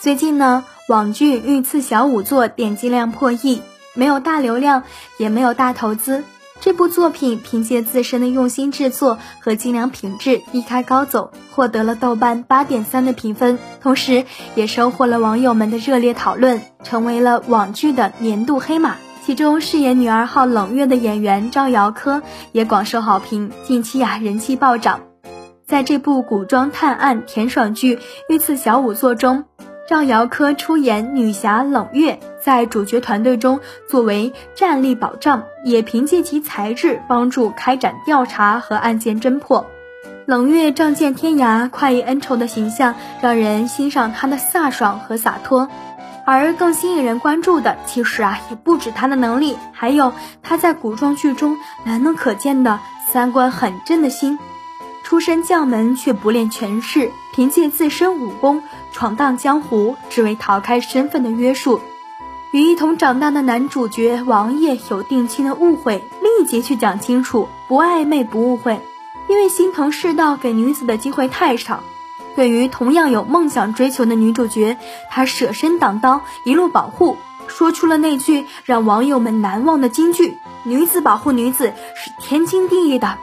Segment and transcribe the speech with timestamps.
[0.00, 3.60] 最近呢，网剧《御赐小仵作》点击量破亿，
[3.94, 4.84] 没有大流量，
[5.18, 6.22] 也没有大投资。
[6.60, 18.96] 这部作品凭借自身的用心制作和精良品质一开高走，获得了豆瓣八点三的评分，同时也收获了网友们的热烈讨论，成为了网剧的年度黑马。
[19.24, 22.22] 其中饰演女二号冷月的演员赵瑶珂
[22.52, 25.00] 也广受好评，近期啊人气暴涨。
[25.66, 27.96] 在这部古装探案甜爽剧
[28.28, 29.44] 《御赐小仵作》中。
[29.88, 39.66] 赵瑶珂出演女侠冷月，在主角团队中作为战力保障，也凭借其才智帮助开展调查和案件侦破。
[40.24, 45.68] 冷月仗剑天涯、快意恩仇的形象让人欣赏她的飒爽和洒脱，
[46.24, 50.12] 而更吸引人关注的，其实啊也不止她的能力，还有
[50.44, 54.38] 她在古装剧中难能可见的三观很正的心。
[55.06, 61.80] 出身将门却不练权势，凭借自身武功闯荡江湖，只为逃开身份的约束。
[62.50, 68.80] 与一同长大的男主角王爷有定亲的误会，立即去讲清楚，不暧昧不误会。
[69.28, 71.84] 因为心疼世道给女子的机会太少。
[72.34, 74.76] 对于同样有梦想追求的女主角，
[75.08, 83.18] 他舍身挡刀，一路保护，说出了那句让网友们难忘的金句：“女子保护女子是天经地义的。”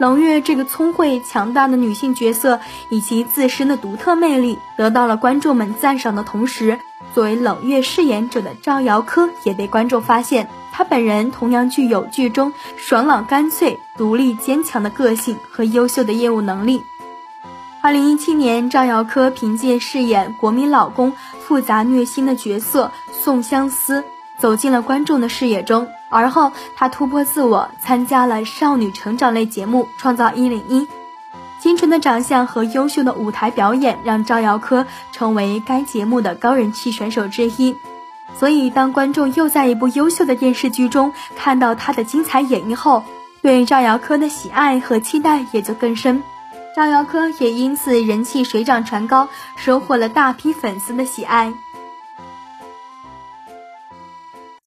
[0.00, 6.78] 冷月这个聪慧强大的女性角色，以及自身的独特魅力，得到了观众们赞赏的同时，
[7.12, 16.80] 作为冷月饰演者的赵瑶珂也被观众发现，她本人同样具有剧中爽朗干脆、独立坚强的个性和优秀的业务能力。
[17.82, 24.02] 二零一七年，赵瑶珂凭借饰演国民老公复杂虐心的角色宋相思。
[24.38, 30.80] 走进了观众的视野中，而后她突破自我，参加了少女成长类节目《创造一零一》。
[31.60, 37.76] 清纯的长相和优秀的舞台表演，让赵瑶珂成为该节目的高人气选手之一。
[38.38, 43.04] 所以，当观众又在一部优秀的电视剧中看到她的精彩演绎后，
[43.42, 46.22] 对赵瑶珂的喜爱和期待也就更深。
[46.74, 51.52] 赵瑶珂也因此人气水涨船高，收获了大批粉丝的喜爱。